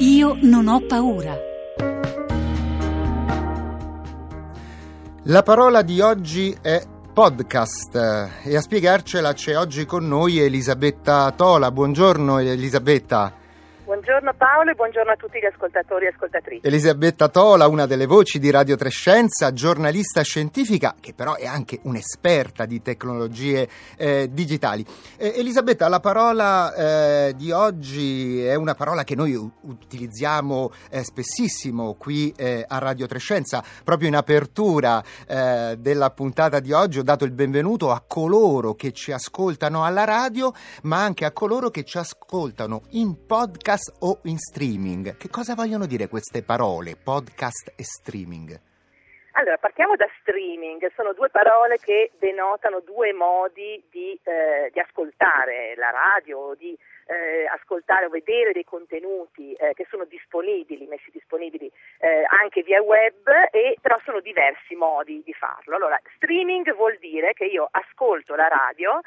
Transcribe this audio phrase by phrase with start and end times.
[0.00, 1.36] Io non ho paura.
[5.24, 6.80] La parola di oggi è
[7.12, 7.94] podcast
[8.44, 11.72] e a spiegarcela c'è oggi con noi Elisabetta Tola.
[11.72, 13.37] Buongiorno Elisabetta.
[13.98, 16.64] Buongiorno Paolo e buongiorno a tutti gli ascoltatori e ascoltatrici.
[16.64, 22.64] Elisabetta Tola, una delle voci di Radio Trescenza, giornalista scientifica che però è anche un'esperta
[22.64, 24.86] di tecnologie eh, digitali.
[25.16, 26.74] Eh, Elisabetta, la parola
[27.26, 33.08] eh, di oggi è una parola che noi utilizziamo eh, spessissimo qui eh, a Radio
[33.08, 33.64] Trescenza.
[33.82, 38.92] Proprio in apertura eh, della puntata di oggi ho dato il benvenuto a coloro che
[38.92, 40.52] ci ascoltano alla radio,
[40.82, 45.16] ma anche a coloro che ci ascoltano in podcast o in streaming.
[45.16, 48.60] Che cosa vogliono dire queste parole, podcast e streaming?
[49.32, 55.74] Allora, partiamo da streaming, sono due parole che denotano due modi di, eh, di ascoltare
[55.76, 56.76] la radio, di
[57.06, 61.70] eh, ascoltare o vedere dei contenuti eh, che sono disponibili, messi disponibili
[62.00, 65.76] eh, anche via web, e, però sono diversi modi di farlo.
[65.76, 69.00] Allora, streaming vuol dire che io ascolto la radio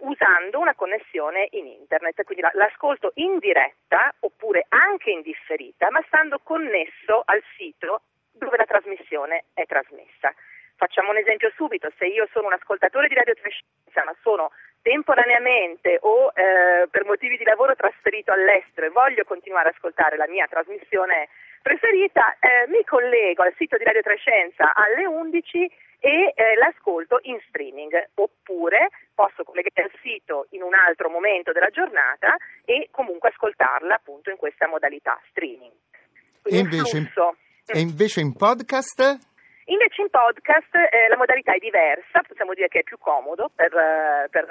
[0.00, 6.40] usando una connessione in internet, quindi l'ascolto in diretta oppure anche in differita, ma stando
[6.42, 10.34] connesso al sito dove la trasmissione è trasmessa.
[10.76, 14.50] Facciamo un esempio subito, se io sono un ascoltatore di Radio Trescenza ma sono
[14.82, 20.28] temporaneamente o eh, per motivi di lavoro trasferito all'estero e voglio continuare ad ascoltare la
[20.28, 21.28] mia trasmissione
[21.62, 25.70] preferita, eh, mi collego al sito di Radio Trescenza alle 11
[26.06, 31.70] e eh, l'ascolto in streaming oppure posso collegare il sito in un altro momento della
[31.70, 35.74] giornata e comunque ascoltarla appunto in questa modalità streaming.
[36.44, 37.10] e invece, in,
[37.66, 39.18] e invece in podcast?
[39.64, 43.74] Invece in podcast eh, la modalità è diversa, possiamo dire che è più comodo per,
[43.74, 44.46] eh, per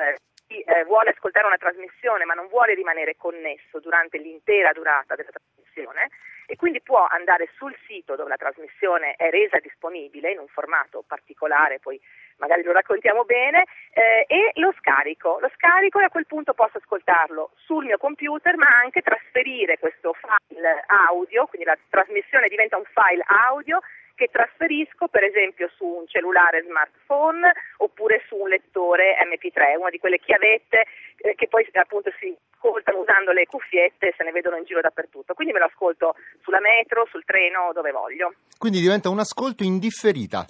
[0.48, 5.32] chi eh, vuole ascoltare una trasmissione ma non vuole rimanere connesso durante l'intera durata della
[5.32, 6.10] trasmissione
[6.46, 11.04] e quindi può andare sul sito dove la trasmissione è resa disponibile in un formato
[11.08, 12.00] particolare, poi
[12.38, 15.38] magari lo raccontiamo bene, eh, e lo scarico.
[15.40, 20.14] Lo scarico e a quel punto posso ascoltarlo sul mio computer ma anche trasferire questo
[20.14, 23.80] file audio, quindi la trasmissione diventa un file audio
[24.16, 30.00] che trasferisco per esempio su un cellulare smartphone oppure su un lettore MP3, una di
[30.00, 30.86] quelle chiavette
[31.18, 34.82] eh, che poi appunto si ascoltano usando le cuffiette e se ne vedono in giro
[34.82, 35.34] dappertutto.
[35.34, 38.34] Quindi me lo ascolto sulla metro, sul treno, dove voglio.
[38.58, 40.46] Quindi diventa un ascolto indifferita.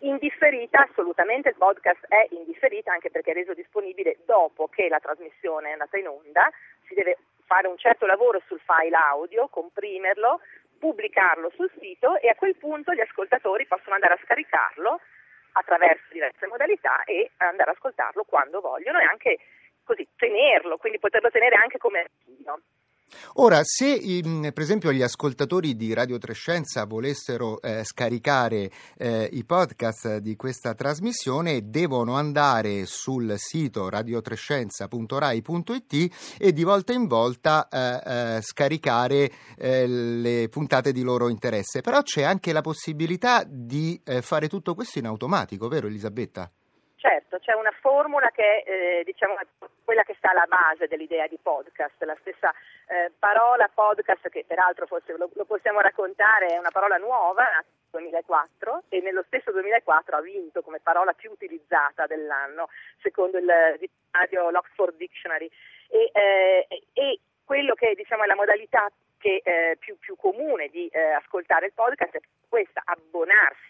[0.00, 5.68] Indifferita, assolutamente, il podcast è indifferita anche perché è reso disponibile dopo che la trasmissione
[5.68, 6.50] è andata in onda,
[6.88, 10.40] si deve fare un certo lavoro sul file audio, comprimerlo,
[10.82, 15.00] pubblicarlo sul sito e a quel punto gli ascoltatori possono andare a scaricarlo
[15.52, 19.38] attraverso diverse modalità e andare ad ascoltarlo quando vogliono e anche
[19.84, 22.62] così tenerlo, quindi poterlo tenere anche come archivio.
[23.34, 30.16] Ora, se per esempio gli ascoltatori di Radio Trescenza volessero eh, scaricare eh, i podcast
[30.18, 38.40] di questa trasmissione, devono andare sul sito radiotrescenza.rai.it e di volta in volta eh, eh
[38.42, 41.80] scaricare eh, le puntate di loro interesse.
[41.80, 46.50] Però c'è anche la possibilità di eh, fare tutto questo in automatico, vero Elisabetta?
[47.02, 49.34] Certo, c'è una formula che è diciamo,
[49.82, 52.54] quella che sta alla base dell'idea di podcast, la stessa
[52.86, 57.64] eh, parola podcast che peraltro forse lo, lo, possiamo raccontare è una parola nuova, nel
[57.90, 62.68] 2004 e nello stesso 2004 ha vinto come parola più utilizzata dell'anno
[63.00, 65.50] secondo il dizionario l'Oxford Dictionary.
[65.88, 68.88] E, eh, e quello che diciamo, è la modalità
[69.18, 73.61] che, eh, più, più, comune di eh, ascoltare il podcast è questa, abbonarsi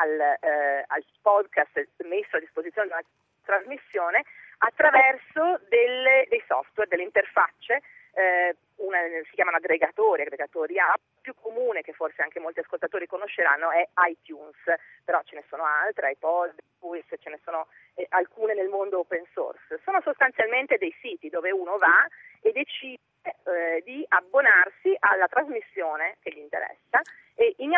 [0.00, 3.02] al, eh, al podcast messo a disposizione di una
[3.44, 4.24] trasmissione
[4.58, 7.82] attraverso delle, dei software, delle interfacce,
[8.14, 8.98] eh, una,
[9.28, 14.56] si chiamano aggregatori, aggregatori app, più comune che forse anche molti ascoltatori conosceranno è iTunes,
[15.04, 19.24] però ce ne sono altre, iPod, Pulse, ce ne sono eh, alcune nel mondo open
[19.32, 19.80] source.
[19.84, 22.06] Sono sostanzialmente dei siti dove uno va
[22.40, 26.51] e decide eh, di abbonarsi alla trasmissione che gli interessa in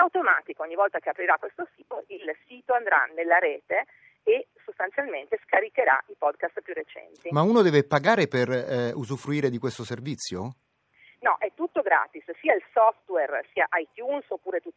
[0.04, 3.86] automatico ogni volta che aprirà questo sito il sito andrà nella rete
[4.22, 7.28] e sostanzialmente scaricherà i podcast più recenti.
[7.30, 10.56] Ma uno deve pagare per eh, usufruire di questo servizio?
[11.20, 14.74] No, è tutto gratis, sia il software, sia iTunes oppure tutte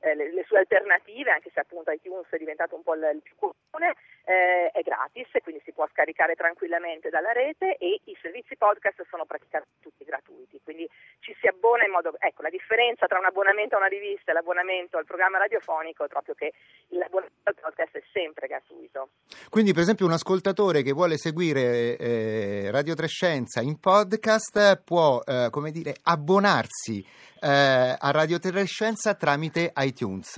[0.00, 3.22] eh, le, le, sue alternative, anche se appunto iTunes è diventato un po' il, il
[3.22, 3.94] più comune,
[4.24, 9.24] eh, è gratis, quindi si può scaricare tranquillamente dalla rete e i servizi podcast sono
[9.24, 10.88] praticamente tutti gratuiti, quindi
[11.20, 12.16] ci si abbona in modo...
[12.18, 16.08] Ecco, la differenza tra un abbonamento a una rivista e l'abbonamento al programma radiofonico è
[16.08, 16.52] proprio che
[16.88, 19.10] l'abbonamento al podcast è sempre gratuito.
[19.50, 25.48] Quindi per esempio un ascoltatore che vuole seguire eh, Radio Trescenza in podcast può, eh,
[25.50, 27.04] come dire, abbonarsi
[27.40, 30.36] eh, a Radio Trescenza tramite iTunes.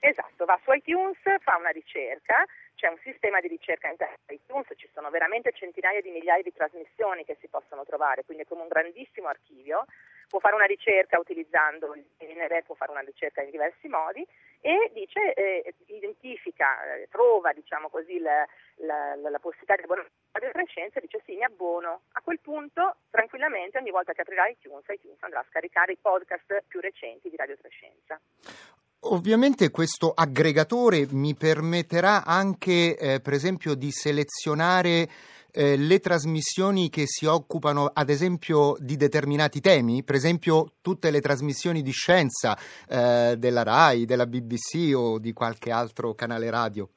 [0.00, 2.44] Esatto, va su iTunes, fa una ricerca
[2.76, 6.52] c'è un sistema di ricerca interno di iTunes, ci sono veramente centinaia di migliaia di
[6.52, 9.86] trasmissioni che si possono trovare, quindi è come un grandissimo archivio,
[10.28, 14.26] può fare una ricerca utilizzando il genere, può fare una ricerca in diversi modi
[14.60, 18.44] e dice, eh, identifica, eh, trova diciamo così, la,
[18.76, 22.00] la, la, possibilità di abbonare a Radio Trescenza e dice sì, mi abbono.
[22.12, 26.64] A quel punto, tranquillamente, ogni volta che aprirà iTunes, iTunes andrà a scaricare i podcast
[26.66, 28.20] più recenti di Radio Trescenza.
[29.08, 35.06] Ovviamente questo aggregatore mi permetterà anche, eh, per esempio, di selezionare
[35.56, 41.20] eh, le trasmissioni che si occupano, ad esempio, di determinati temi, per esempio tutte le
[41.20, 42.56] trasmissioni di scienza
[42.88, 46.88] eh, della RAI, della BBC o di qualche altro canale radio.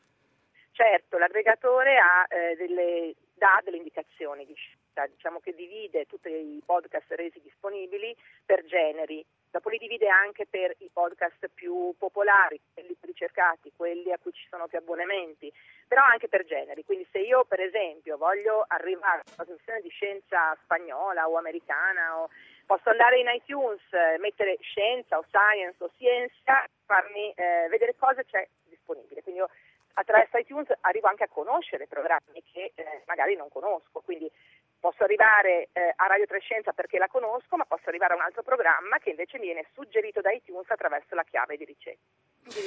[0.71, 6.61] Certo, l'aggregatore ha, eh, delle, dà delle indicazioni di scelta, diciamo che divide tutti i
[6.65, 8.15] podcast resi disponibili
[8.45, 14.11] per generi, dopo li divide anche per i podcast più popolari, quelli più ricercati, quelli
[14.11, 15.51] a cui ci sono più abbonamenti,
[15.87, 19.89] però anche per generi, quindi se io per esempio voglio arrivare a una trasmissione di
[19.89, 22.29] scienza spagnola o americana o
[22.65, 23.81] posso andare in iTunes,
[24.19, 29.23] mettere scienza o science o scienza, farmi eh, vedere cosa c'è disponibile.
[29.23, 29.49] Quindi io
[29.93, 34.31] attraverso iTunes arrivo anche a conoscere programmi che eh, magari non conosco, quindi
[34.79, 38.43] posso arrivare eh, a Radio Trescenza perché la conosco, ma posso arrivare a un altro
[38.43, 41.99] programma che invece mi viene suggerito da iTunes attraverso la chiave di ricerca.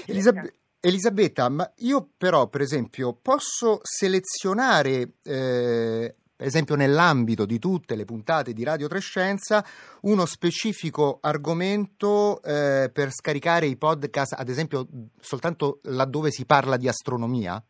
[0.07, 0.49] Di ricerca.
[0.85, 8.05] Elisabetta, ma io però per esempio posso selezionare eh, per esempio nell'ambito di tutte le
[8.05, 9.65] puntate di Radio Trescenza,
[10.03, 14.85] uno specifico argomento eh, per scaricare i podcast, ad esempio
[15.21, 17.63] soltanto laddove si parla di astronomia?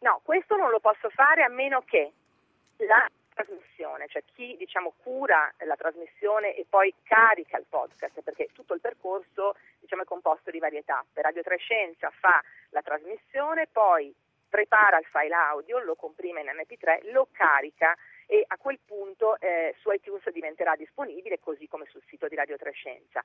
[0.00, 2.12] No, questo non lo posso fare a meno che
[2.78, 3.08] la
[3.44, 8.80] trasmissione, cioè chi diciamo, cura la trasmissione e poi carica il podcast, perché tutto il
[8.80, 11.22] percorso diciamo, è composto di varie tappe.
[11.22, 14.12] Radio Trescenza fa la trasmissione, poi
[14.48, 17.94] prepara il file audio, lo comprime in MP3, lo carica
[18.26, 22.56] e a quel punto eh, su iTunes diventerà disponibile così come sul sito di Radio
[22.56, 23.22] Trescenza.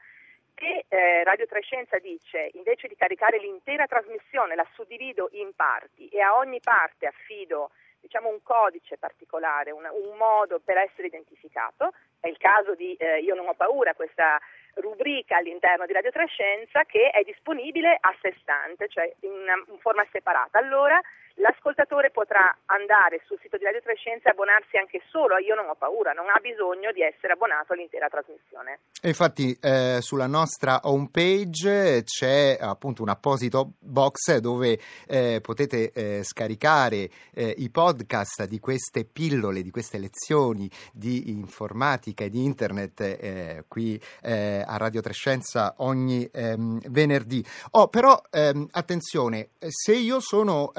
[0.56, 6.19] E eh, Radio Trescenza dice invece di caricare l'intera trasmissione la suddivido in parti e
[6.19, 11.93] a ogni parte affido diciamo, un codice particolare, un, un, modo per essere identificato.
[12.19, 14.39] È il caso di eh, Io non ho paura, questa
[14.75, 20.05] rubrica all'interno di Radio Trescenza che è disponibile a sé stante, cioè in, in forma
[20.11, 20.59] separata.
[20.59, 20.99] Allora
[21.39, 25.68] l'ascoltatore potrà andare sul sito di Radio Trescenza e abbonarsi anche solo a Io non
[25.68, 28.80] ho paura, non ha bisogno di essere abbonato all'intera trasmissione.
[29.03, 37.09] infatti eh, sulla nostra homepage c'è appunto un apposito box dove eh, potete eh, scaricare
[37.33, 43.63] eh, i podcast di queste pillole, di queste lezioni di informatica e di internet eh,
[43.68, 47.44] qui eh, a Radio Trescenza ogni ehm, venerdì.
[47.71, 50.71] Oh, però ehm, attenzione, se io sono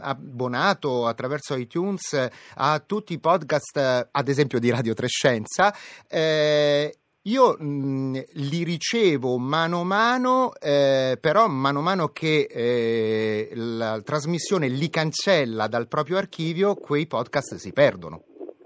[0.00, 5.74] abbonato attraverso iTunes a tutti i podcast, ad esempio di Radio Trescenza,
[6.08, 13.50] eh, io mh, li ricevo mano a mano, eh, però mano a mano che eh,
[13.54, 18.22] la trasmissione li cancella dal proprio archivio, quei podcast si perdono.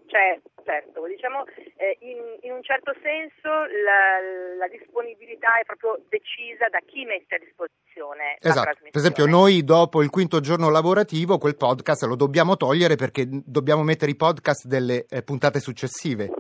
[0.07, 1.05] Certo, certo.
[1.07, 1.45] Diciamo,
[1.83, 4.23] eh, in, in, un certo senso la,
[4.57, 8.79] la, disponibilità è proprio decisa da chi mette a disposizione esatto.
[8.83, 13.83] Per esempio, noi dopo il quinto giorno lavorativo quel podcast lo dobbiamo togliere perché dobbiamo
[13.83, 16.31] mettere i podcast delle eh, puntate successive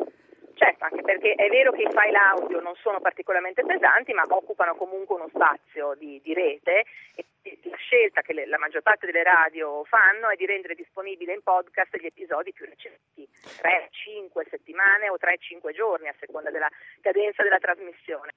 [1.22, 5.28] perché è vero che i file audio non sono particolarmente pesanti, ma occupano comunque uno
[5.28, 7.24] spazio di, di rete e
[7.64, 11.42] la scelta che le, la maggior parte delle radio fanno è di rendere disponibile in
[11.42, 13.28] podcast gli episodi più recenti,
[13.62, 16.68] 3-5 settimane o 3-5 giorni a seconda della
[17.00, 18.34] cadenza della trasmissione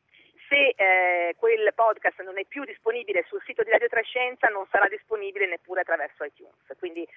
[0.47, 4.87] se eh, quel podcast non è più disponibile sul sito di Radio Trescenza non sarà
[4.87, 6.55] disponibile neppure attraverso iTunes.
[6.77, 7.07] Quindi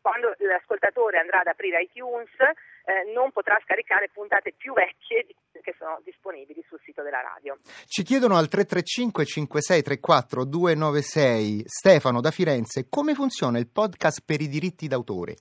[0.00, 5.26] quando l'ascoltatore andrà ad aprire iTunes eh, non potrà scaricare puntate più vecchie
[5.60, 7.58] che sono disponibili sul sito della radio.
[7.86, 14.48] Ci chiedono al 335 5634 296 Stefano da Firenze come funziona il podcast per i
[14.48, 15.36] diritti d'autore.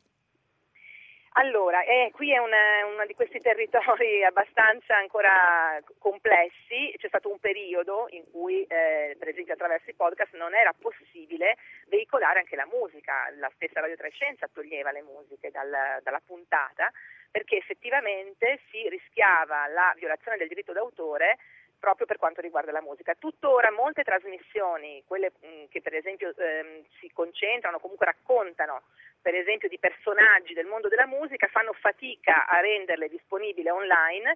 [1.40, 7.38] Allora, eh, qui è una, uno di questi territori abbastanza ancora complessi, c'è stato un
[7.38, 11.58] periodo in cui, eh, per esempio attraverso i podcast, non era possibile
[11.90, 16.92] veicolare anche la musica, la stessa Radio Trescenza toglieva le musiche dal, dalla puntata
[17.30, 21.38] perché effettivamente si rischiava la violazione del diritto d'autore
[21.80, 23.16] proprio per quanto riguarda la musica.
[23.16, 28.84] Tuttora molte trasmissioni, quelle mh, che per esempio ehm, si concentrano, comunque raccontano
[29.22, 34.36] per esempio di personaggi del mondo della musica, fanno fatica a renderle disponibili online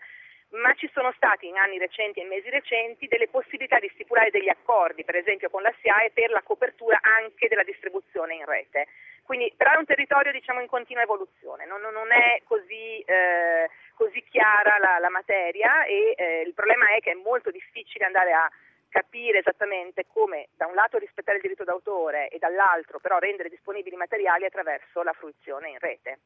[0.51, 4.49] ma ci sono stati in anni recenti e mesi recenti delle possibilità di stipulare degli
[4.49, 8.87] accordi, per esempio con la SIAE, per la copertura anche della distribuzione in rete.
[9.23, 14.23] Quindi, però è un territorio diciamo, in continua evoluzione, non, non è così, eh, così
[14.29, 18.51] chiara la, la materia e eh, il problema è che è molto difficile andare a
[18.91, 23.95] capire esattamente come da un lato rispettare il diritto d'autore e dall'altro però rendere disponibili
[23.95, 26.19] i materiali attraverso la fruizione in rete.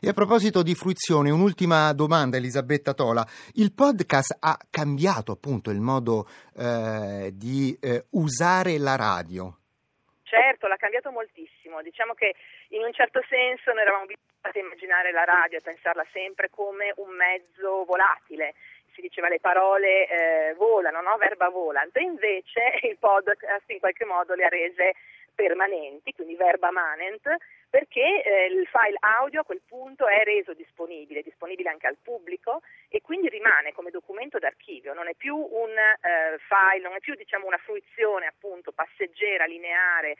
[0.00, 3.26] E a proposito di fruizione, un'ultima domanda Elisabetta Tola.
[3.54, 9.58] Il podcast ha cambiato appunto il modo eh, di eh, usare la radio?
[10.22, 11.82] Certo, l'ha cambiato moltissimo.
[11.82, 12.34] Diciamo che
[12.68, 16.92] in un certo senso noi eravamo abituati a immaginare la radio e pensarla sempre come
[16.96, 18.54] un mezzo volatile
[18.94, 21.16] si diceva le parole eh, volano, no?
[21.16, 24.94] verba volant, invece il podcast in qualche modo le ha rese
[25.34, 27.26] permanenti, quindi verba manent,
[27.70, 32.60] perché eh, il file audio a quel punto è reso disponibile, disponibile anche al pubblico
[32.88, 37.14] e quindi rimane come documento d'archivio, non è più un eh, file, non è più
[37.14, 40.16] diciamo, una fruizione appunto passeggera, lineare,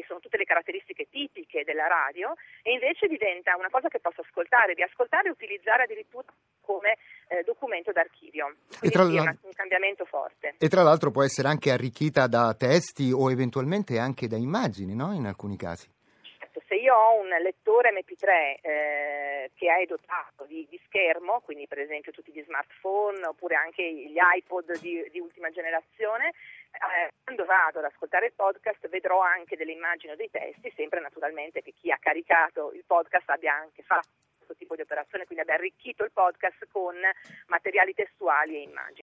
[0.00, 4.22] che sono tutte le caratteristiche tipiche della radio, e invece diventa una cosa che posso
[4.22, 6.26] ascoltare, riascoltare e utilizzare addirittura
[6.60, 6.96] come
[7.28, 8.56] eh, documento d'archivio.
[8.78, 10.54] Quindi sì, è un cambiamento forte.
[10.58, 15.12] E tra l'altro può essere anche arricchita da testi o eventualmente anche da immagini, no?
[15.12, 15.88] In alcuni casi.
[16.70, 21.80] Se io ho un lettore MP3 eh, che è dotato di, di, schermo, quindi per
[21.80, 27.80] esempio tutti gli smartphone oppure anche gli iPod di, di ultima generazione, eh, quando vado
[27.80, 31.90] ad ascoltare il podcast vedrò anche delle immagini o dei testi, sempre naturalmente che chi
[31.90, 36.12] ha caricato il podcast abbia anche fatto questo tipo di operazione, quindi abbia arricchito il
[36.12, 36.94] podcast con
[37.46, 38.98] materiali testuali e immagini.